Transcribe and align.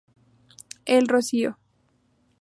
El 0.85 1.07
Rocío. 1.07 1.59